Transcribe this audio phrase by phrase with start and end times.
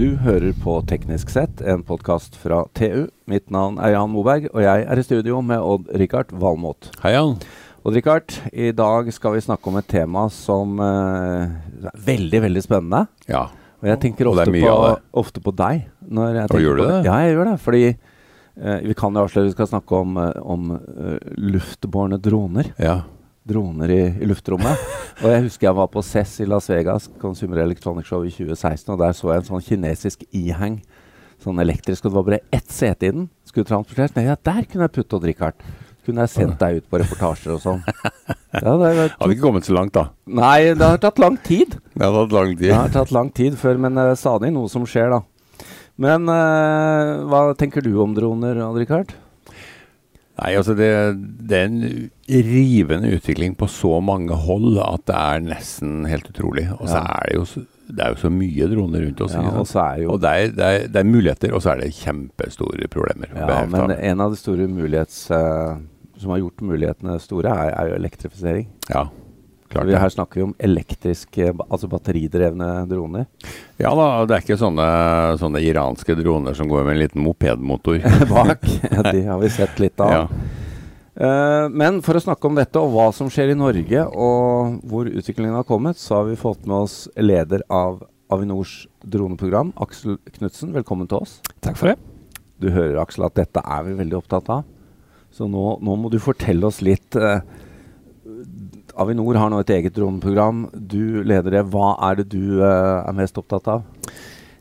[0.00, 3.10] Du hører på Teknisk sett, en podkast fra TU.
[3.28, 6.88] Mitt navn er Jan Moberg, og jeg er i studio med Odd-Rikard Valmot.
[7.02, 7.34] Hei, Jan.
[7.84, 11.52] Odd-Rikard, i dag skal vi snakke om et tema som eh,
[11.84, 13.02] er veldig, veldig spennende.
[13.28, 13.42] Ja.
[13.82, 14.72] Og jeg tenker ofte på,
[15.20, 15.84] ofte på deg.
[16.08, 16.98] Når jeg Og gjør du det?
[17.10, 17.56] Ja, jeg gjør det.
[17.66, 22.72] Fordi eh, vi kan jo avsløre vi skal snakke om, eh, om uh, luftbårne droner.
[22.80, 23.02] ja.
[23.48, 24.80] Droner i, i luftrommet.
[25.22, 28.90] og jeg husker jeg var på CES i Las Vegas, Consumer Electronic Show i 2016,
[28.92, 30.80] og der så jeg en sånn kinesisk iheng.
[31.40, 33.30] Sånn elektrisk, og det var bare ett sete i den.
[33.48, 34.12] Skulle transporteres.
[34.16, 34.28] ned.
[34.28, 35.64] ja, der kunne jeg putte Odd Rikard.
[36.04, 37.82] Kunne jeg sendt deg ut på reportasjer og sånn.
[38.50, 40.08] Ja, det, Hadde ikke kommet så langt, da.
[40.26, 41.76] nei, det har tatt lang tid.
[41.94, 42.64] Det har tatt lang tid.
[42.66, 45.68] Det har tatt lang tid før, men uh, stadig noe som skjer, da.
[46.00, 49.14] Men uh, hva tenker du om droner, Odd Rikard?
[50.40, 50.88] Nei, altså det,
[51.50, 51.82] det er en
[52.48, 56.64] rivende utvikling på så mange hold at det er nesten helt utrolig.
[56.78, 57.18] Og så Ja.
[57.20, 59.34] er det jo så, det er jo så mye droner rundt oss.
[59.36, 61.74] Ja, og så er jo Og det er, det, er, det er muligheter, og så
[61.74, 63.32] er det kjempestore problemer.
[63.36, 65.26] Ja, men en av de store mulighets...
[65.30, 65.76] Uh,
[66.20, 68.66] som har gjort mulighetene store, er, er jo elektrifisering.
[68.92, 69.06] ja,
[69.70, 70.00] klart vi, det.
[70.02, 73.26] her snakker vi om elektriske, altså batteridrevne droner.
[73.80, 74.86] Ja da, det er ikke sånne,
[75.40, 78.00] sånne iranske droner som går med en liten mopedmotor.
[78.34, 78.66] bak.
[78.90, 80.16] Ja, de har vi sett litt av.
[80.16, 80.24] Ja.
[81.20, 85.10] Eh, men for å snakke om dette og hva som skjer i Norge, og hvor
[85.10, 90.70] utviklingen har kommet, så har vi fått med oss leder av Avinors droneprogram, Aksel Knutsen.
[90.76, 91.40] Velkommen til oss.
[91.64, 91.96] Takk for det.
[92.62, 94.68] Du hører, Aksel, at dette er vi veldig opptatt av.
[95.34, 97.16] Så nå, nå må du fortelle oss litt.
[97.18, 97.42] eh,
[99.00, 100.66] Avinor har nå et eget droneprogram.
[100.74, 101.64] Du leder det.
[101.72, 103.86] Hva er det du eh, er mest opptatt av?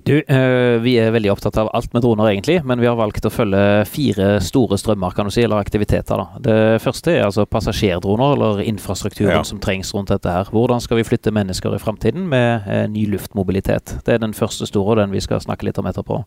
[0.08, 3.28] Du, eh, vi er veldig opptatt av alt med droner, egentlig, men vi har valgt
[3.28, 6.18] å følge fire store strømmer, kan du si, eller aktiviteter.
[6.18, 6.40] da.
[6.46, 9.44] Det første er altså passasjerdroner, eller infrastrukturen Ja.
[9.44, 10.46] som trengs rundt dette her.
[10.50, 14.00] Hvordan skal vi flytte mennesker i framtiden med eh, ny luftmobilitet?
[14.06, 16.24] Det er den første store, og den vi skal snakke litt om etterpå.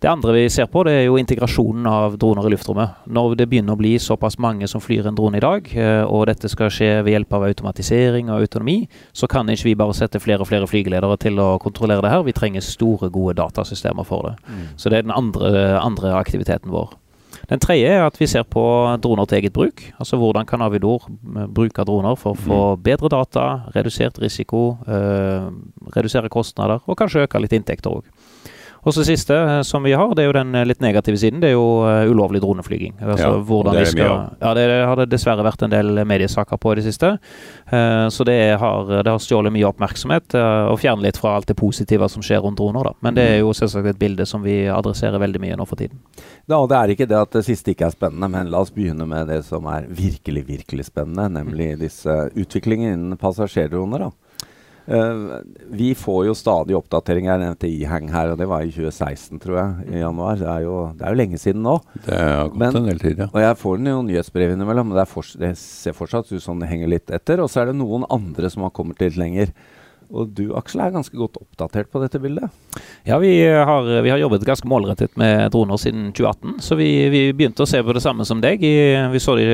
[0.00, 3.06] Det andre vi ser på, det er jo integrasjonen av droner i luftrommet.
[3.08, 6.26] Når det begynner å bli såpass mange som flyr en drone i dag, eh, og
[6.28, 8.76] dette skal skje ved hjelp av automatisering og autonomi,
[9.16, 12.26] så kan ikke vi bare sette flere og flere flygeledere til å kontrollere det her.
[12.26, 14.36] Vi trenger store, gode datasystemer for det.
[14.76, 16.92] Så det er den andre, andre aktiviteten vår.
[17.50, 18.62] Den tredje er at vi ser på
[19.02, 19.82] droner til eget bruk.
[20.00, 23.46] Altså hvordan kan Avidor eh, bruke droner for å få bedre data,
[23.76, 25.50] redusert risiko, øh,
[25.96, 28.08] redusere kostnader og kanskje øke litt inntekter òg.
[28.86, 31.40] Og så siste eh, som vi har, det er jo den eh, litt negative siden.
[31.42, 32.94] Det er jo eh, ulovlig droneflyging.
[33.02, 34.12] Altså Ja, hvordan det skal.
[34.40, 37.16] Ja, det har det dessverre vært en del mediesaker på i det siste.
[37.66, 41.56] Eh, så det har, det har stjålet mye oppmerksomhet og fjernet litt fra alt det
[41.58, 42.92] positive som skjer rundt droner.
[42.92, 42.94] da.
[43.02, 45.98] Men det er jo selvsagt et bilde som vi adresserer veldig mye nå for tiden.
[46.46, 49.08] Da, det er ikke det at det siste ikke er spennende, men la oss begynne
[49.08, 54.06] med det som er virkelig, virkelig spennende, nemlig disse utviklingen innen passasjerdroner.
[54.06, 54.45] da.
[54.86, 55.40] Eh,
[55.74, 57.32] vi får jo stadig oppdateringer.
[57.32, 60.38] Jeg nevnte iheng her, og det var i 2016, tror jeg, i januar.
[60.38, 61.76] Det er jo, det er jo lenge siden nå.
[62.06, 63.28] Det har gått Men- en del tid, ja.
[63.32, 66.68] Og jeg får jo nyhetsbrev innimellom, men det, forts det ser fortsatt ut som det
[66.68, 67.40] henger litt etter.
[67.42, 69.52] Og så er det noen andre som har kommet litt lenger.
[70.10, 72.50] Og du, Aksel, er ganske godt oppdatert på dette bildet.
[73.06, 76.60] Ja, vi har, vi har jobbet ganske målrettet med droner siden 2018.
[76.62, 78.62] Så vi, vi begynte å se på det samme som deg.
[78.62, 78.74] I,
[79.12, 79.46] vi så de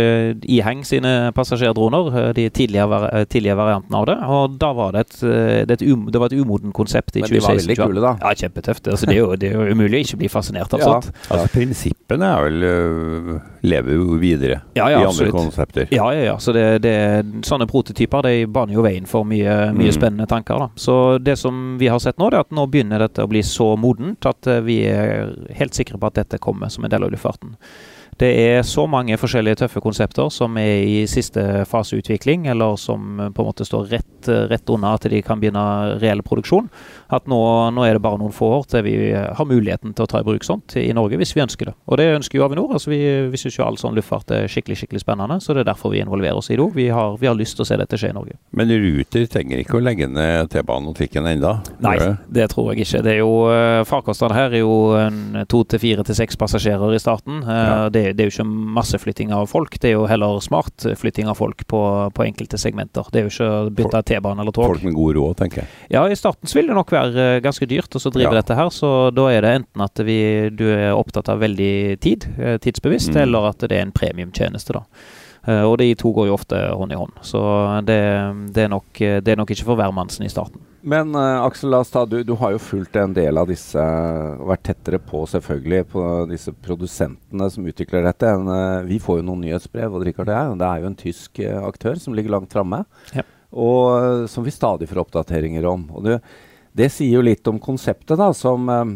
[0.50, 4.16] iheng sine passasjerdroner, eh, de tidligere, eh, tidligere variantene av det.
[4.38, 7.20] Og da var det et, eh, det, et um, det var et umoden konsept i
[7.24, 8.14] Men de var veldig kule, da.
[8.20, 8.88] Ja, kjempetøft.
[8.92, 10.90] Altså, det, er jo, det er jo umulig å ikke bli fascinert av Ja.
[10.92, 11.12] sånt.
[11.30, 15.34] Altså Prinsippene er vel lever jo videre Ja, ja, i andre absolutt.
[15.36, 15.86] konsepter.
[15.94, 16.36] Ja, ja, ja.
[16.42, 16.94] Så det, det,
[17.46, 19.94] sånne prototyper de baner jo veien for mye, mye Mm.
[19.94, 20.41] spennende tanker.
[20.48, 20.68] Da.
[20.74, 23.42] Så det som vi har sett nå, det er at nå begynner dette å bli
[23.46, 27.06] så modent at eh, vi er helt sikre på at dette kommer som en del
[27.06, 27.56] av luftfarten.
[28.20, 33.20] Det er så mange forskjellige tøffe konsepter som er i siste fase utvikling, eller som
[33.20, 35.64] eh, på en måte står rett, eh, rett unna at de kan begynne
[36.02, 36.68] reell produksjon,
[37.12, 37.38] at nå,
[37.76, 40.20] nå er det bare noen få år til vi eh, har muligheten til å ta
[40.22, 41.74] i bruk sånt i Norge, hvis vi ønsker det.
[41.86, 42.72] Og det ønsker jo Avinor.
[42.78, 43.00] altså Vi,
[43.32, 46.00] vi syns jo all sånn luftfart er skikkelig skikkelig spennende, så det er derfor vi
[46.02, 46.72] involverer oss i det òg.
[46.74, 48.38] Vi, har- vi har lyst til å se dette skje i Norge.
[48.52, 51.52] Men Ruter trenger ikke å legge ned T-banen og trikken ennå?
[51.84, 51.96] Nei,
[52.32, 53.02] det tror jeg ikke.
[53.04, 54.72] Det er jo, uh, Farkostene her er jo
[55.48, 57.42] to til fire til seks passasjerer i starten.
[57.42, 57.88] Eh, Ja.
[57.92, 61.36] det, det er jo ikke masseflytting av folk, det er jo heller smart flytting av
[61.38, 61.80] folk på,
[62.14, 63.06] på enkelte segmenter.
[63.12, 64.66] Det er jo ikke å bytte T-bane eller tog.
[64.70, 65.68] Folk med god råd, tenker jeg.
[65.94, 68.40] Ja, i starten vil det nok være eh, ganske dyrt å så drive Ja.
[68.42, 72.26] dette her, så da er det enten at vi, du er opptatt av veldig tid,
[72.38, 73.22] eh, tidsbevisst, Mm.
[73.22, 74.82] eller at det er en premiumtjeneste, da.
[75.44, 77.98] Eh, og de to går jo ofte hånd i hånd, så det,
[78.54, 80.60] det, er, nok, det er nok ikke for hvermannsen i starten.
[80.84, 84.64] Men uh, Aksel, ta, du, du har jo fulgt en del av disse, og vært
[84.66, 88.26] tettere på selvfølgelig, på disse produsentene som utvikler dette.
[88.26, 90.98] En, uh, vi får jo noen nyhetsbrev, og Richard det, er, det er jo en
[90.98, 92.84] tysk aktør som ligger langt framme.
[93.14, 93.22] Ja.
[93.52, 95.84] Og som vi stadig får oppdateringer om.
[95.94, 96.20] Og det,
[96.72, 98.92] Det sier jo litt om konseptet, da, som eh,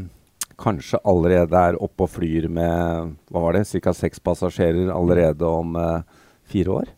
[0.60, 3.92] kanskje allerede er oppe og flyr med hva var det, ca.
[3.92, 6.92] seks passasjerer allerede om eh, fire år.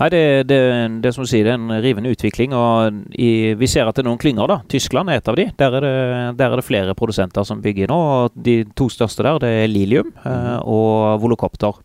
[0.00, 0.58] Nei, det, det,
[1.04, 2.54] det som du sier, det er en rivende utvikling.
[2.56, 4.48] og i, Vi ser at det er noen klynger.
[4.48, 4.60] da.
[4.72, 5.46] Tyskland er et av de.
[5.60, 5.92] Der er det,
[6.40, 7.98] der er det flere produsenter som bygger nå.
[8.00, 11.78] og De to største der det er Lilium eh, og Volocopter.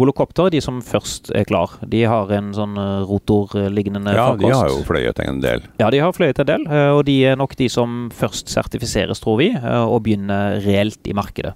[0.00, 1.74] Volocopter er de som først er klar.
[1.86, 4.40] De har en sånn eh, rotorlignende Ja, farkost.
[4.46, 5.62] de har jo fløyet en del.
[5.80, 9.20] Ja, de har fløyet en del, eh, og de er nok de som først sertifiseres,
[9.20, 11.54] tror vi, eh, og begynner reelt i markedet.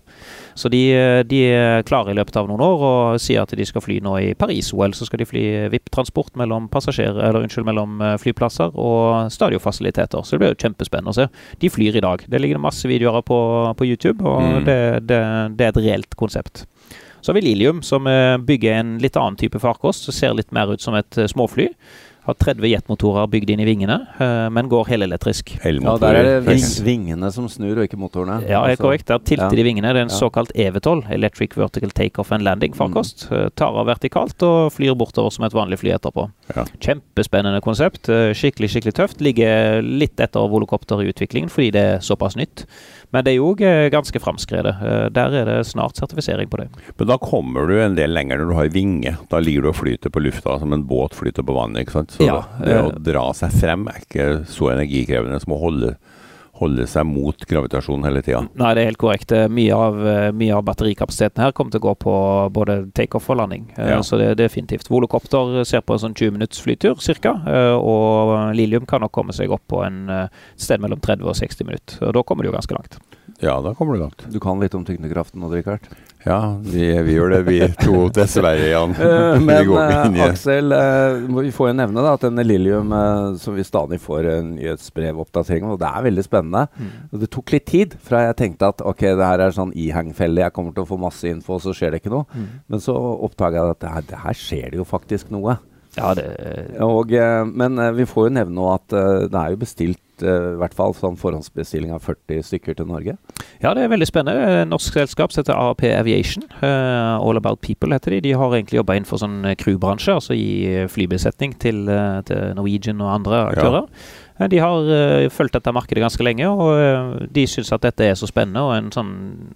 [0.56, 0.82] Så de,
[1.28, 4.14] de er klare i løpet av noen år og sier at de skal fly nå
[4.24, 4.94] i Paris-OL.
[4.96, 10.24] Så skal de fly VIP-transport mellom mellom flyplasser og stadionfasiliteter.
[10.24, 11.26] Så det blir jo kjempespennende å se.
[11.60, 12.24] De flyr i dag.
[12.26, 13.36] Det ligger masse videoer på,
[13.76, 14.64] på YouTube, og Mm.
[14.64, 14.78] det,
[15.08, 15.20] det,
[15.58, 16.64] det er et reelt konsept.
[17.26, 20.04] Så har vi Lilium, som eh, bygger en litt annen type farkost.
[20.06, 21.72] som ser litt mer ut som et eh, småfly.
[22.26, 25.56] Har 30 jetmotorer bygd inn i vingene, eh, men går helelektrisk.
[25.64, 28.36] Ja, Der er det ving, vingene som snur, og ikke motorene.
[28.46, 29.08] Ja, det er korrekt.
[29.10, 29.58] Der tilter ja.
[29.58, 29.90] de vingene.
[29.90, 30.20] Det er en Ja.
[30.20, 33.26] såkalt EV12, Electric Vertical Takeoff and Landing-farkost.
[33.30, 33.50] Mm.
[33.58, 36.30] Tar av vertikalt og flyr bortover som et vanlig fly etterpå.
[36.54, 36.64] Ja.
[36.78, 38.06] Kjempespennende konsept.
[38.06, 39.20] Skikkelig, skikkelig tøft.
[39.20, 42.66] Ligger litt etter volokopter i utviklingen fordi det er såpass nytt.
[43.16, 44.74] Men det er jo ganske framskredet.
[44.84, 46.66] Eh, Der er det snart sertifisering på det.
[46.98, 49.14] Men da kommer du en del lenger når du har vinge.
[49.32, 51.86] Da ligger du og flyter på lufta som en båt flyter på vannet.
[51.86, 52.12] ikke sant?
[52.12, 55.94] Så Ja, det å eh, dra seg frem er ikke så energikrevende som å holde,
[56.56, 58.40] holde seg mot gravitasjonen hele tida.
[58.56, 59.32] Nei, det er helt korrekt.
[59.32, 62.14] Eh, Mye av, eh, mye av batterikapasiteten her kommer til å gå på
[62.52, 63.66] både takeoff og landing.
[63.76, 63.98] Eh, Ja.
[64.02, 64.88] Så det er definitivt.
[64.88, 67.34] Volocopter ser på en sånn 20 minutts flytur ca.
[67.76, 72.06] Og Lilium kan nok komme seg opp på en sted mellom 30 og 60 minutter.
[72.08, 72.98] Og da kommer du jo ganske langt.
[73.42, 74.24] Ja, da kommer du langt.
[74.32, 75.80] Du kan litt om tyngdekraften nå, Richard.
[76.24, 78.94] Ja, vi, vi gjør det, vi to, dessverre, Jan.
[79.06, 82.90] Eh, Men eh, Aksel, eh, vi får jo nevne da, at denne Lilium,
[83.38, 86.64] som vi stadig får en nyhetsbrevoppdatering om, det er veldig spennende.
[86.76, 86.90] Mm.
[87.22, 90.56] det tok litt tid fra jeg tenkte at ok, det her er sånn ihang-felle, jeg
[90.56, 92.26] kommer til å få masse info, så skjer det ikke noe.
[92.66, 95.58] Men så oppdaga jeg at det her, det her skjer det jo faktisk noe.
[95.96, 96.26] Ja, det
[96.84, 100.02] Og, eh, men eh, vi får jo nevne nå at eh, det er jo bestilt
[100.16, 103.18] i hvert fall sånn forhåndsbestilling av 40 stykker til Norge.
[103.60, 104.62] Ja, det er veldig spennende.
[104.64, 106.46] Norsk selskap heter AAP Aviation.
[106.64, 108.22] All About People heter de.
[108.24, 111.84] De har egentlig jobba innenfor sånn crewbransje, altså i flybesetning til,
[112.24, 113.84] til Norwegian og andre aktører.
[113.84, 118.04] Eh, De har uh, fulgt dette markedet ganske lenge, og eh, de syns at dette
[118.04, 119.12] er så spennende og en sånn,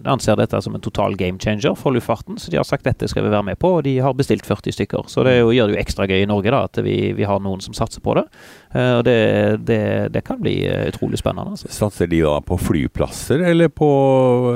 [0.09, 2.39] anser dette som en total game changer for luftfarten.
[2.41, 4.73] Så de har sagt dette skal vi være med på, og de har bestilt 40
[4.73, 5.05] stykker.
[5.11, 7.43] Så det jo, gjør det jo ekstra gøy i Norge da, at vi, vi har
[7.45, 8.25] noen som satser på det.
[8.73, 9.19] Uh, Og det,
[9.69, 9.81] det,
[10.15, 10.57] det kan bli
[10.89, 11.53] utrolig spennende.
[11.53, 11.69] Altså.
[11.69, 13.91] Satser de da på flyplasser, eller på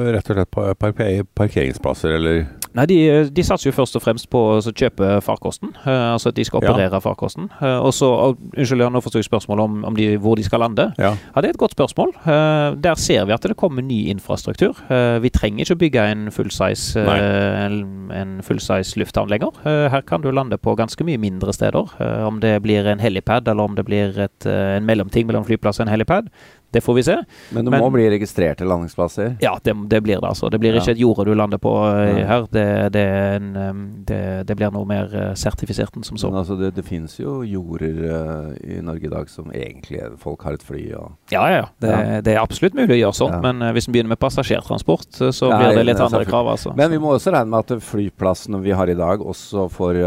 [0.10, 2.46] rett og slett parkeringsplasser, eller?
[2.76, 2.98] Nei, de,
[3.32, 5.72] de satser jo først og fremst på å kjøpe farkosten.
[5.86, 6.74] Uh, altså at de skal Ja.
[6.74, 7.48] operere farkosten.
[7.62, 10.44] Uh, og så, uh, Unnskyld, ja, nå forstår jeg spørsmålet om, om de, hvor de
[10.44, 10.90] skal lande.
[11.00, 11.14] Ja.
[11.16, 12.12] Ja, Det er et godt spørsmål.
[12.26, 14.76] Eh, der ser vi at det kommer ny infrastruktur.
[15.22, 19.56] Vi trenger ikke å bygge en fullsize uh, en, en fullsize lufthavn lenger.
[19.64, 21.96] Her kan du lande på ganske mye mindre steder.
[22.28, 25.88] Om det blir en helipad eller om det blir et, en mellomting mellom flyplass og
[25.88, 26.30] en helipad,
[26.76, 27.16] det får vi se.
[27.56, 29.38] Men det Men- må bli registrert til landingsplasser.
[29.42, 30.50] Ja, det, det blir det, altså.
[30.52, 30.82] Det blir Ja.
[30.82, 32.48] ikke et jorde du lander på uh, her.
[32.52, 33.06] Det, det,
[33.40, 36.28] en, det, det blir noe mer eh, sertifisert enn som så.
[36.30, 40.44] Men altså, det, det finnes jo jorder uh, i Norge i dag som egentlig folk
[40.44, 41.68] har et fly og Ja, ja, ja.
[41.80, 42.22] Det, Ja.
[42.22, 43.42] det er absolutt mulig å gjøre sånt, Ja.
[43.42, 46.76] men uh, hvis vi begynner med passasjertransport, så blir det litt andre krav, altså.
[46.76, 50.02] Men vi må også regne med at flyplassen vi har i dag, også får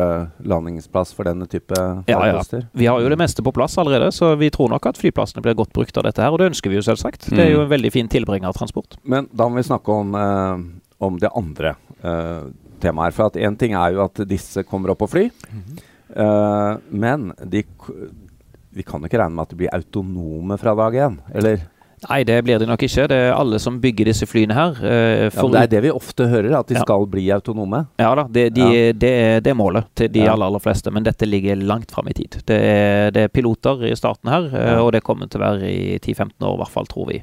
[0.44, 1.72] landingsplass for denne type
[2.06, 2.42] Ja, ja.
[2.72, 5.54] Vi har jo det meste på plass allerede, så vi tror nok at flyplassene blir
[5.54, 7.28] godt brukt av dette her, og det ønsker vi jo selvsagt.
[7.30, 8.98] Det er jo en veldig fin tilbringertransport.
[9.06, 10.64] Men da må vi snakke om, eh,
[11.06, 12.48] om det andre eh,
[12.82, 13.16] temaet her.
[13.16, 17.62] For én ting er jo at disse kommer opp og fly, eh, men de,
[18.74, 21.62] vi kan jo ikke regne med at de blir autonome fra dag én, eller?
[22.08, 23.06] Nei, det blir de nok ikke.
[23.10, 24.70] Det er alle som bygger disse flyene her.
[24.84, 26.80] eh, for- ja, det er det vi ofte hører, at de Ja.
[26.84, 27.86] skal bli autonome.
[27.98, 28.92] Ja da, det, de, Ja.
[28.92, 32.12] det, det er målet til de aller, aller fleste, men dette ligger langt fram i
[32.12, 32.42] tid.
[32.46, 35.62] Det er, det er piloter i starten her, eh, og det kommer til å være
[35.68, 37.22] i 10-15 år i hvert fall, tror vi.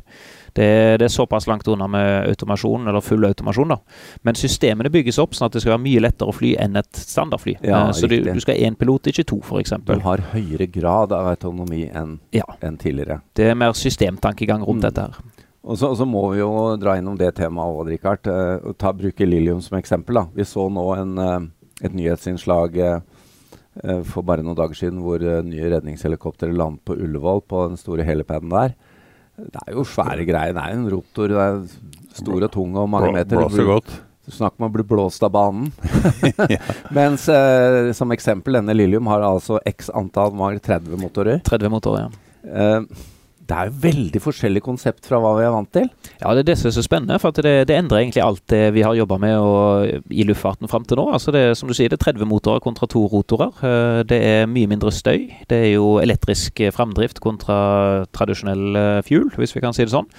[0.55, 3.77] Det, det er såpass langt unna med automasjon, eller full automasjon, da.
[4.23, 6.91] Men systemene bygges opp sånn at det skal være mye lettere å fly enn et
[6.95, 7.57] standardfly.
[7.61, 9.73] Ja, Eh, Så du, du skal ha én pilot, ikke to, f.eks.
[9.83, 12.45] Du har høyere grad av autonomi enn Ja.
[12.61, 13.19] en tidligere.
[13.35, 14.87] Det er mer systemtankegang rundt Mm.
[14.87, 15.19] dette her.
[15.65, 18.27] Og så, og så må vi jo dra innom det temaet òg, Richard.
[18.27, 20.13] eh, ta, bruke Lilium som eksempel.
[20.13, 20.25] da.
[20.33, 22.99] Vi så nå en, eh, et nyhetsinnslag eh,
[23.83, 27.77] eh, for bare noen dager siden hvor eh, nye redningshelikoptre landet på Ullevål, på den
[27.77, 28.75] store helipaden der.
[29.35, 30.55] Det er jo svære greier.
[30.55, 31.31] Det er en rotor.
[31.31, 31.63] Det er
[32.15, 33.41] stor og tung og mange meter.
[33.41, 33.95] Blåser godt.
[34.31, 35.67] Snakk om å bli blåst av banen.
[36.97, 41.43] Mens eh, som eksempel, denne Lilium har altså x antall mange 30 motorer.
[41.45, 42.23] 30 motorer, ja.
[42.49, 43.03] Eh,
[43.45, 45.89] det er jo veldig forskjellig konsept fra hva vi er vant til.
[46.21, 47.19] Ja, det er det som er så spennende.
[47.21, 50.87] For det, det, endrer egentlig alt det vi har jobba med og, i luftfarten fram
[50.87, 51.07] til nå.
[51.13, 53.53] Altså det, som du sier, det er 30 motorer kontra to rotorer.
[53.61, 55.29] Eh, det er mye mindre støy.
[55.49, 57.59] Det er jo elektrisk framdrift kontra
[58.15, 60.09] tradisjonell eh, fuel, hvis vi kan si det sånn.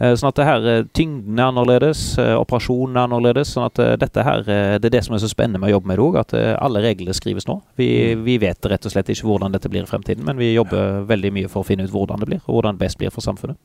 [0.00, 3.52] Eh, sånn at det her, eh, Tyngden er annerledes, eh, operasjonen er annerledes.
[3.54, 5.98] sånn at dette her, Det er det som er så spennende med å jobbe med
[5.98, 7.62] det òg, at alle reglene skrives nå.
[7.76, 8.24] Vi, mm.
[8.24, 11.32] vi, vet rett og slett ikke hvordan dette blir i fremtiden, men vi jobber veldig
[11.32, 13.56] mye for å finne ut hvordan det blir, og hvordan det best blir for samfunnet.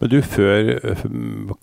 [0.00, 0.80] Men du, før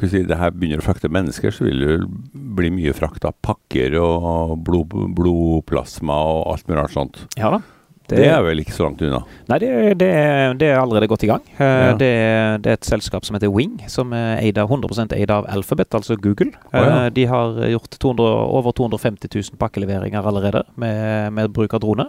[0.07, 3.97] si, det her begynner å frakte mennesker, så vil det bli mye frakt av pakker
[3.99, 7.25] og blod, blodplasma og alt mulig annet sånt?
[7.37, 7.61] Ja da.
[8.09, 9.19] Det, det, er vel ikke så langt unna?
[9.51, 9.69] Nei, det,
[10.01, 10.09] det,
[10.57, 11.43] det er allerede godt i gang.
[11.59, 11.91] Uh, ja.
[11.99, 15.93] det, er et selskap som heter Wing, som er eid av, 100% eid av Alphabet,
[15.93, 16.49] altså Google.
[16.71, 16.87] Oh, ja.
[16.89, 22.07] uh, de har gjort 200, over 250 000 pakkeleveringer allerede med, med bruk av drone.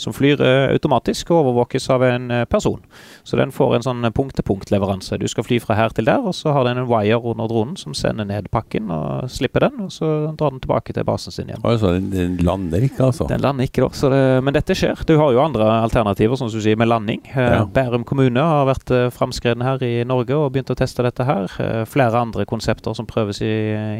[0.00, 2.80] Som flyr uh, automatisk og overvåkes av en person.
[3.28, 5.20] Så den får en sånn punkt-til-punkt-leveranse.
[5.20, 7.76] Du skal fly fra her til der, og så har den en wire under dronen
[7.76, 11.52] som sender ned pakken og slipper den, og så drar den tilbake til basen sin
[11.52, 11.60] igjen.
[11.60, 13.28] Altså, den, lander ikke, altså?
[13.28, 14.40] Den lander ikke, da.
[14.40, 15.04] men dette skjer.
[15.08, 17.20] Du har jo andre alternativer, som du sier, med landing.
[17.32, 17.64] Eh, ja.
[17.66, 21.50] Bærum kommune har vært uh, framskreden her i Norge og begynt å teste dette her.
[21.62, 23.52] Eh, flere andre konsepter som prøves i,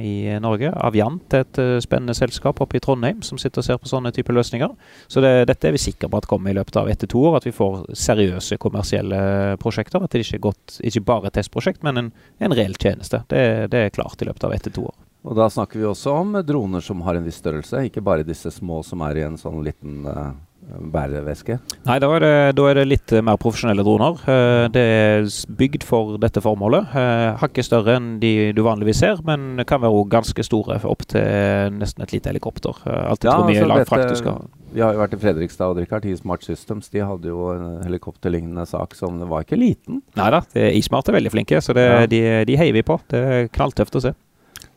[0.06, 0.72] i Norge.
[0.86, 4.36] Aviant er et spennende selskap oppe i Trondheim som sitter og ser på sånne typer
[4.36, 4.74] løsninger.
[5.10, 7.26] Så det, dette er vi sikre på at kommer i løpet av ett til to
[7.30, 7.40] år.
[7.40, 9.22] At vi får seriøse kommersielle
[9.62, 10.02] prosjekter.
[10.02, 13.24] At det ikke er godt, ikke bare et testprosjekt, men en, en reell tjeneste.
[13.32, 15.00] Det, det er klart i løpet av ett til to år.
[15.22, 18.50] Og da snakker vi også om droner som har en viss størrelse, ikke bare disse
[18.50, 20.32] små som er i en sånn liten uh,
[20.62, 21.58] bæreveske?
[21.86, 24.16] Nei, da er, det, da er, det, litt mer profesjonelle droner.
[24.24, 25.28] Uh, det er
[25.58, 26.94] bygd for dette formålet.
[27.42, 32.04] Hakket større enn de du vanligvis ser, men kan være ganske store, opp til nesten
[32.04, 32.82] et lite helikopter.
[32.86, 34.42] Alt etter ja, hvor mye altså frakt du skal.
[34.72, 36.88] Vi har jo vært i Fredrikstad og Richard i Smart Systems.
[36.92, 40.00] De hadde jo en helikopterlignende sak som var ikke liten.
[40.16, 40.40] Nei da,
[40.72, 42.06] Ismart er veldig flinke, så det, ja.
[42.08, 42.96] de, de heier vi på.
[43.12, 44.14] Det er knalltøft å se.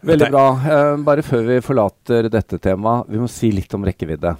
[0.05, 0.43] Veldig bra.
[1.05, 4.35] Bare før vi forlater dette temaet, vi må si litt om rekkevidde.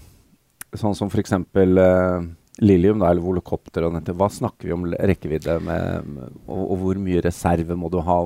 [0.79, 1.36] Sånn som f.eks.
[1.36, 2.25] Uh, eh,
[2.63, 4.15] Lilium, da, eller volokopter og dette.
[4.15, 6.12] Hva snakker vi om rekkevidde med,
[6.48, 8.20] og, og, hvor mye reserve må du ha?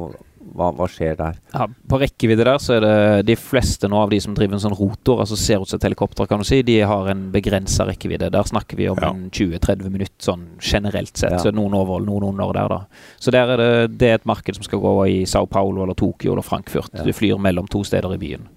[0.50, 1.36] Hva, hva, skjer der?
[1.54, 2.94] Ja, på rekkevidde der så er det
[3.28, 5.86] de fleste nå av de som driver en sånn rotor, altså ser ut som et
[5.90, 8.32] helikopter, kan du si, de har en begrensa rekkevidde.
[8.34, 9.12] Der snakker vi om ja.
[9.36, 11.36] 20-30 minutter sånn generelt sett.
[11.38, 11.44] Ja.
[11.44, 13.14] Så noen overhold, noen under der, da.
[13.22, 15.98] Så der er det, det er et marked som skal gå i Sao Paulo eller
[15.98, 16.94] Tokyo eller Frankfurt.
[16.94, 17.06] Ja.
[17.06, 18.50] Du flyr mellom to steder i byen.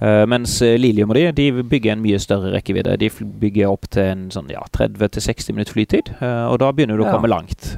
[0.00, 2.96] Uh, mens uh, Lilium og de, de bygger en mye større rekkevidde.
[3.02, 3.10] De
[3.42, 7.10] bygger opp til en sånn, ja, 30-60 minutter flytid, uh, og da begynner du å
[7.10, 7.74] komme langt.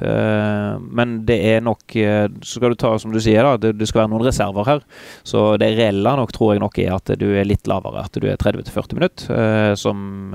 [0.93, 4.03] men det er nok Så skal du ta, som du sier, da, det, det, skal
[4.03, 4.81] være noen reserver her.
[5.27, 8.05] Så det reelle nok tror jeg nok er at du er litt lavere.
[8.05, 10.33] At du er 30-40 minutter, som,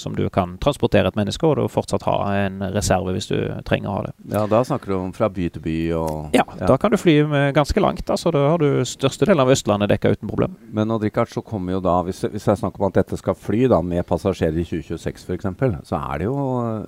[0.00, 3.36] som, du kan transportere et menneske, og du fortsatt ha en reserve hvis du
[3.68, 4.14] trenger å ha det.
[4.34, 6.70] Ja, Da snakker du om fra by til by og Ja, ja.
[6.72, 7.20] da kan du fly
[7.56, 8.08] ganske langt.
[8.10, 10.58] Altså, da har du største delen av Østlandet dekka uten problem.
[10.74, 13.34] Men Odd Rikard, så kommer jo da, hvis, hvis jeg snakker om at dette skal
[13.34, 16.36] fly da med passasjerer i 2026 f.eks., så er det jo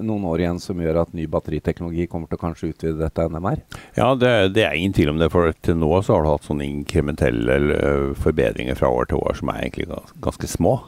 [0.01, 3.41] noen år igjen som gjør at ny batteriteknologi kommer til å kanskje utvide dette enda
[3.41, 3.61] mer?
[3.97, 5.31] Ja, det, det er ingen tvil om det.
[5.31, 9.53] For til nå så har du hatt sånne inkrementelle forbedringer fra år til år som
[9.53, 9.91] er egentlig
[10.25, 10.81] ganske små.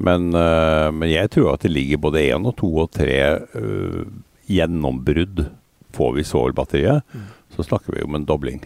[0.00, 3.20] Men, men jeg tror at det ligger både én og to og tre
[4.50, 5.48] gjennombrudd.
[5.90, 7.30] Får vi svovelbatteriet, mm.
[7.56, 8.62] så snakker vi om en dobling.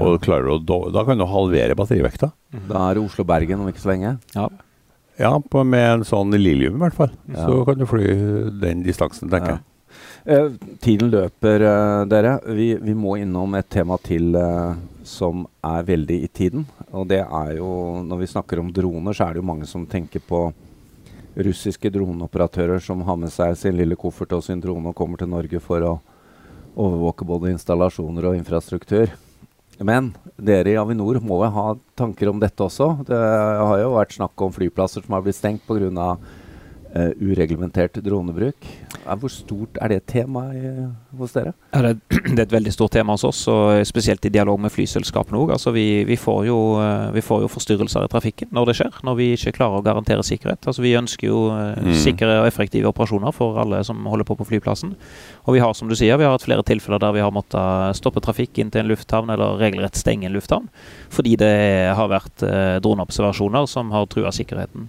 [0.00, 0.58] Og klarer å,
[0.92, 2.30] da kan du halvere batterivekta.
[2.70, 4.14] Da er det Oslo-Bergen om ikke så lenge.
[4.36, 4.46] Ja,
[5.20, 7.12] ja på, med en sånn lilium i hvert fall.
[7.28, 7.44] Ja.
[7.44, 8.06] Så kan du fly
[8.62, 9.66] den distansen, tenker jeg.
[10.22, 12.36] Uh, tiden løper, eh, dere.
[12.54, 16.62] Vi, vi, må innom et tema til eh, som er veldig i tiden.
[16.94, 19.86] Og det er jo Når vi snakker om droner, så er det jo mange som
[19.86, 20.46] tenker på
[21.34, 25.30] russiske droneoperatører som har med seg sin lille koffert og sin drone og kommer til
[25.32, 25.92] Norge for å
[26.76, 29.10] overvåke både installasjoner og infrastruktur.
[29.86, 31.66] Men dere i Avinor må jo ha
[31.98, 32.90] tanker om dette også.
[33.08, 36.14] Det har jo vært snakk om flyplasser som har blitt stengt pga.
[36.92, 38.66] Uh, ureglementert dronebruk.
[39.02, 41.52] Hvor stort er det temaet hos dere?
[41.72, 41.92] Ja, det,
[42.34, 45.52] det, er et veldig stort tema hos oss, og spesielt i dialog med flyselskapene òg.
[45.56, 49.00] Altså, vi, vi, får jo, uh, vi får jo forstyrrelser i trafikken når det skjer,
[49.08, 50.62] når vi ikke klarer å garantere sikkerhet.
[50.70, 51.92] Altså, vi ønsker jo uh, mm.
[52.04, 54.94] sikre og effektive operasjoner for alle som holder på på flyplassen.
[55.46, 57.98] Og vi har, som du sier, vi har hatt flere tilfeller der vi har måttet
[57.98, 60.70] stoppe trafikk inn til en lufthavn, eller regelrett stenge en lufthavn,
[61.12, 61.54] fordi det
[61.98, 62.44] har vært
[62.84, 64.88] droneobservasjoner som har trua sikkerheten.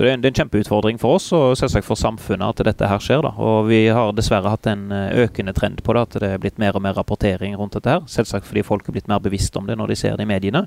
[0.00, 2.60] Så det er, en, det er, en kjempeutfordring for oss og selvsagt for samfunnet at
[2.70, 3.20] dette her skjer.
[3.20, 3.34] da.
[3.36, 6.56] Og vi har dessverre hatt en eh, økende trend på det, at det er blitt
[6.56, 8.06] mer og mer rapportering rundt dette her.
[8.08, 10.62] Selvsagt fordi folk er blitt mer bevisst om det når de ser det i mediene.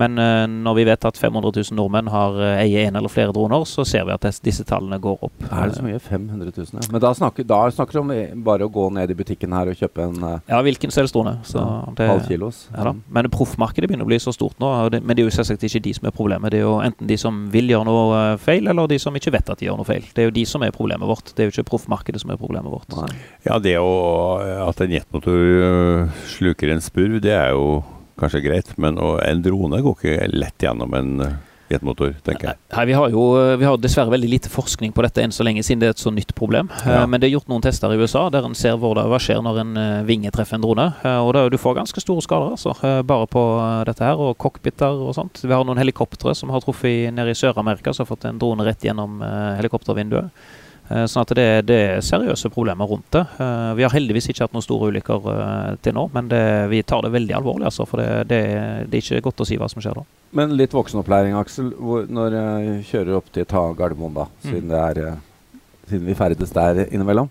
[0.00, 3.34] Men uh, når vi vet at 500 000 nordmenn har uh, eier en eller flere
[3.36, 5.44] droner, så ser vi at des, disse tallene går opp.
[5.50, 6.00] Er det så mye?
[6.00, 6.72] 500 000?
[6.80, 6.86] Ja.
[6.94, 8.14] Men da snakker, da snakker du om
[8.48, 11.36] bare å gå ned i butikken her og kjøpe en uh, Ja, hvilken selvstrone.
[11.44, 11.66] Så
[12.00, 12.62] det, Halv kilos.
[12.72, 14.72] Ja, men proffmarkedet begynner å bli så stort nå.
[14.88, 16.56] Det, men det er jo selvsagt ikke de som er problemet.
[16.56, 19.52] Det er jo enten de som vil gjøre noe feil, eller de som ikke vet
[19.52, 20.06] at de gjør noe feil.
[20.14, 21.32] Det er jo de som er problemet vårt.
[21.34, 22.90] Det er jo ikke proffmarkedet som er problemet vårt.
[22.96, 23.12] Nei.
[23.46, 23.92] Ja, det å,
[24.66, 27.80] at en jetmotor sluker en spurv, det er jo
[28.20, 31.38] kanskje greit, men en drone går ikke lett gjennom en eh,
[31.70, 32.60] jetmotor, tenker jeg.
[32.74, 33.24] Nei, vi, har jo
[33.60, 36.02] vi har dessverre veldig lite forskning på dette enn så lenge, siden det er et
[36.02, 36.70] så nytt problem.
[36.82, 37.04] Eh, ja.
[37.10, 39.60] Men det er gjort noen tester i USA der en ser det, hva skjer når
[39.64, 40.86] en eh, vinge treffer en drone.
[41.24, 42.74] Og da, du får ganske store skader, altså.
[43.06, 43.44] Bare på
[43.88, 45.42] dette her, og cockpiter og sånt.
[45.44, 48.66] Vi har noen helikoptre som har truffet nede i Sør-Amerika, som har fått en drone
[48.66, 49.20] rett gjennom
[49.60, 50.34] helikoptervinduet.
[50.90, 53.22] Eh, sånn at det, det, er seriøse problemer rundt det.
[53.38, 56.42] Eh, vi har heldigvis ikke hatt noen store ulykker eh, til nå, men det,
[56.72, 57.68] vi tar det veldig alvorlig.
[57.70, 58.40] Altså, for det, det,
[58.90, 60.04] det, er ikke godt å si hva som skjer da.
[60.34, 61.70] Men litt voksenopplæring, Aksel.
[61.78, 64.48] Hvor, når jeg kjører opp til ta Gardermoen, da, mm.
[64.48, 65.02] siden, er,
[65.86, 67.30] siden vi ferdes der innimellom.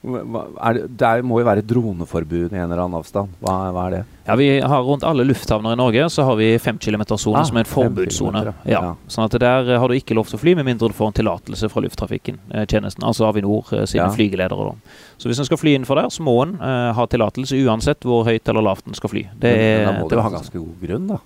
[0.00, 3.34] Det, det, må jo være droneforbud i en eller annen avstand.
[3.44, 4.00] Hva, hva, er det?
[4.24, 7.58] Ja, vi har Rundt alle lufthavner i Norge så har vi fem kilometer-sone ah, som
[7.60, 8.42] er en forbudssone.
[8.48, 8.54] Ja.
[8.72, 8.80] ja.
[9.12, 11.18] Sånn at der har du ikke lov til å fly med mindre du får en
[11.20, 12.40] tillatelse fra lufttrafikken.
[12.48, 14.14] Eh, tjenesten, altså Avinor eh, sine ja.
[14.14, 14.70] flygeledere.
[14.70, 14.96] Da.
[15.20, 18.24] Så hvis en skal fly innenfor der, så må en uh, ha tillatelse uansett hvor
[18.24, 19.26] høyt eller lavt en skal fly.
[19.36, 21.20] Det, men, men da må du ha ganske god grunn, da?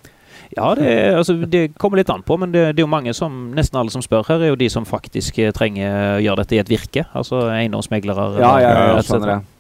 [0.55, 3.49] Ja, det, altså, det, kommer litt an på, men det, det, er jo mange som
[3.57, 6.59] nesten alle som spør her, er jo de som faktisk eh, trenger å gjøre dette
[6.59, 7.07] i et virke.
[7.17, 8.29] Altså eiendomsmeglere.
[8.39, 9.41] Ja, ja, ja, det.
[9.41, 9.54] Uh,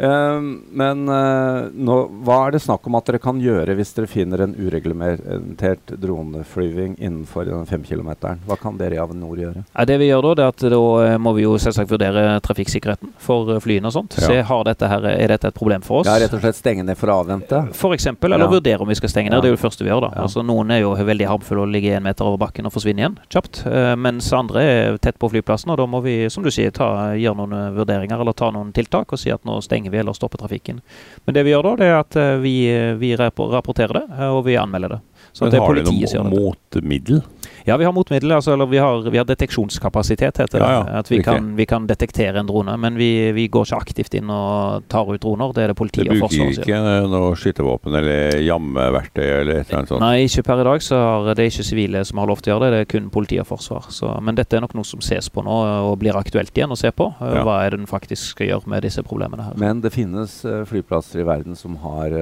[0.00, 4.44] men uh, nå, hva er det snakk om at dere kan gjøre hvis dere finner
[4.44, 8.40] en ureglementert droneflyving innenfor den femkilometeren?
[8.48, 9.64] Hva kan dere i Avinor gjøre?
[9.74, 12.38] Ja, det vi gjør Da det er at da eh, må vi jo selvsagt vurdere
[12.44, 14.16] trafikksikkerheten for flyene og sånt.
[14.20, 14.30] Ja.
[14.30, 16.08] Se har dette her, er dette et problem for oss.
[16.08, 17.62] Ja, Rett og slett stenge ned for å avvente?
[17.76, 18.54] For eksempel, eller ja.
[18.54, 19.42] vurdere om vi skal stenge ned.
[19.44, 20.06] Det er jo det første vi gjør.
[20.06, 20.12] da.
[20.24, 23.18] Altså Noen er jo veldig harmfulle og ligger en meter over bakken og forsvinner igjen
[23.32, 23.62] kjapt.
[24.00, 27.42] Mens andre er tett på flyplassen, og da må vi som du sier, ta, gjøre
[27.42, 30.80] noen vurderinger eller ta noen tiltak og si at nå stenger vi heller stopper trafikken.
[31.24, 32.54] Men det vi gjør da, det er at eh, vi,
[33.00, 35.00] vi rapporterer det, eh, og vi anmelder det.
[35.32, 37.22] Så Men har dere noe motmiddel?
[37.64, 38.32] Ja, vi har motmiddel.
[38.32, 40.64] Altså, eller vi har, vi har, deteksjonskapasitet, heter det.
[40.64, 42.76] Ja, ja, at vi kan, vi kan, detektere en drone.
[42.80, 45.52] Men vi, vi, går ikke aktivt inn og tar ut droner.
[45.56, 46.64] Det er det politiet og Forsvaret som.
[46.64, 50.04] Det bruker ikke noe skytevåpen eller jammeverktøy eller et eller annet sånt?
[50.04, 50.84] Nei, ikke per i dag.
[50.84, 52.72] så har Det ikke sivile som har lov til å gjøre det.
[52.76, 53.90] Det er kun politi og forsvar.
[53.92, 55.58] Så, men dette er nok noe som ses på nå,
[55.90, 57.10] og blir aktuelt igjen å se på.
[57.20, 57.44] Ja.
[57.46, 59.56] Hva er det den faktisk skal gjøre med disse problemene her.
[59.60, 62.12] Men det finnes uh, flyplasser i verden som har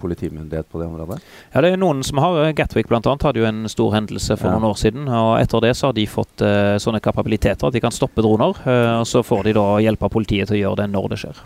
[0.00, 1.20] politimyndighet på det området?
[1.52, 2.38] Ja, det er noen som har.
[2.56, 3.00] Gatwick bl.a.
[3.02, 4.85] hadde jo en stor hendelse for noen år siden.
[4.94, 8.58] Og etter det så har de fått uh, sånne kapabiliteter at de kan stoppe droner.
[8.66, 11.20] Uh, og så får de da hjelp av politiet til å gjøre det når det
[11.24, 11.42] skjer.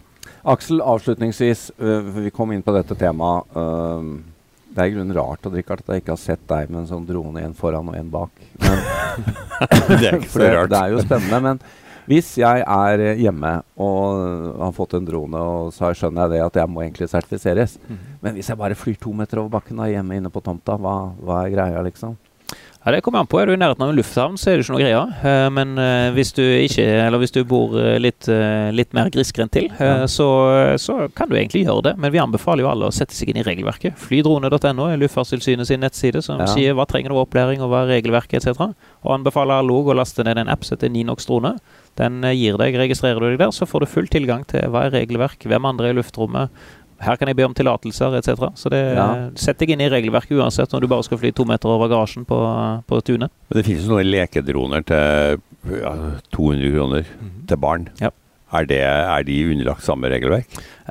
[0.51, 3.59] Aksel, avslutningsvis, uh, vi kom inn på dette temaet.
[4.71, 7.43] det er i grunnen rart at jeg ikke har sett deg med en sånn drone,
[7.43, 8.43] en foran og en bak.
[8.63, 8.83] Men,
[10.01, 10.71] det er ikke så rart.
[10.71, 11.41] Det, det er jo spennende.
[11.49, 11.65] men
[12.11, 16.57] hvis jeg er hjemme og har fått en drone, og så skjønner jeg det at
[16.59, 17.77] jeg må egentlig sertifiseres.
[17.87, 18.01] Mm.
[18.25, 20.75] Men hvis jeg bare flyr to meter over bakken og er hjemme inne på tomta,
[20.81, 22.17] hva, hva er greia, liksom?
[22.85, 23.37] Ja, Det kommer an på.
[23.41, 25.01] Er du i nærheten av en lufthavn, så er det ikke noe greia.
[25.21, 28.25] Uh, men uh, hvis du ikke, eller hvis du bor uh, litt,
[28.73, 29.69] litt, mer grisgrendt til,
[30.09, 30.29] så,
[30.81, 31.93] så, kan du egentlig gjøre det.
[32.01, 33.99] Men vi anbefaler jo alle å sette seg inn i regelverket.
[34.01, 36.49] Flydrone.no er Luftfartstilsynet sin nettside som ja.
[36.51, 38.73] sier hva trenger du av opplæring, og hva er regelverket etc.
[39.05, 41.59] Og anbefaler alle å laste ned en app som heter Ninox drone.
[42.01, 44.95] Den gir deg, registrerer du deg der, så får du full tilgang til hva er
[44.97, 46.55] regelverk, hvem andre er i luftrommet,
[47.01, 48.51] her kan jeg be om tillatelser etc.
[48.61, 49.09] Så det, ja.
[49.41, 52.27] setter deg inn i regelverket uansett om du bare skal fly to meter over garasjen
[52.29, 52.39] på,
[52.87, 53.33] på tunet.
[53.49, 55.41] Men det finnes jo noen lekedroner til
[55.81, 55.95] ja,
[56.37, 57.47] 200 kroner mm -hmm.
[57.49, 57.89] til barn.
[58.01, 58.11] Ja.
[58.53, 60.47] Er, det, er, de underlagt samme regelverk?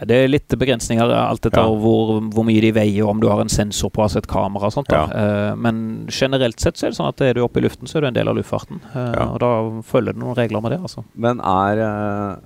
[0.07, 1.79] Det er litt begrensninger alt etter ja.
[1.83, 4.69] hvor, hvor, mye de veier, og om du har en sensor på, altså et kamera
[4.69, 4.93] og sånt.
[4.95, 5.03] Ja.
[5.51, 7.97] Uh, men generelt sett så er det sånn at er du oppe i luften, så
[7.97, 8.79] er du en del av luftfarten.
[8.95, 9.27] Uh, ja.
[9.27, 10.79] Og da følger det noen regler med det.
[10.79, 11.03] altså.
[11.15, 12.37] Men er uh,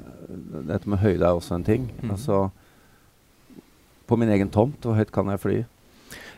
[0.72, 1.92] dette med høyde er også en ting?
[2.02, 2.16] Mm.
[2.18, 2.50] Altså
[4.08, 5.62] på min egen tomt, hvor høyt kan jeg fly?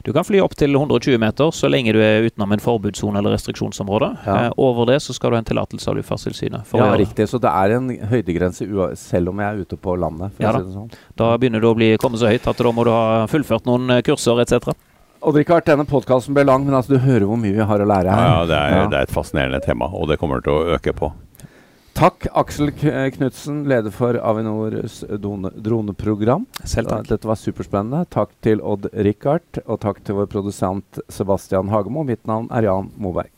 [0.05, 3.33] Du kan fly opp til 120 meter så lenge du er utenom en forbudssone eller
[3.33, 4.11] restriksjonsområde.
[4.27, 4.35] Ja.
[4.35, 6.75] Eh, over det så skal du ha en tillatelse av Luftfartstilsynet.
[6.77, 7.25] Ja, riktig.
[7.31, 8.67] Så det er en høydegrense
[9.01, 10.37] selv om jeg er ute på landet?
[10.37, 10.91] ja, si sånn.
[11.17, 13.97] Da begynner du å bli, komme så høyt at da må du ha fullført noen
[13.97, 14.75] eh, kurser etc.
[15.25, 17.89] Odd Rikard, denne podkasten ble lang, men altså, du hører hvor mye vi har å
[17.89, 18.27] lære her.
[18.29, 18.87] Ja, det er, ja.
[18.91, 21.09] det er et fascinerende tema, og det kommer til å øke på.
[21.95, 24.97] Takk, Aksel eh, Knutsen, leder for Avinors
[25.63, 26.43] droneprogram.
[26.67, 27.05] Selv takk.
[27.05, 28.03] Eh, dette var superspennende.
[28.11, 32.03] Takk til Odd-Rikard, og takk til vår produsent Sebastian Hagemo.
[32.03, 33.31] Mitt navn er Jan Moberg.